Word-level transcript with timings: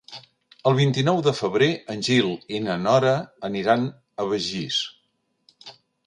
El 0.69 0.75
vint-i-nou 0.77 1.19
de 1.25 1.33
febrer 1.39 1.67
en 1.95 1.99
Gil 2.07 2.29
i 2.59 2.61
na 2.67 2.77
Nora 2.85 3.11
aniran 3.49 3.85
a 4.23 4.25
Begís. 4.31 4.79